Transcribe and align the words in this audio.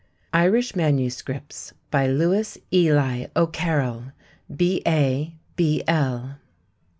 IRISH 0.33 0.75
MANUSCRIPTS 0.75 1.73
By 1.91 2.07
LOUIS 2.07 2.57
ELY 2.73 3.27
O'CARROLL, 3.35 4.13
B.A., 4.57 5.35
B.L. 5.55 6.37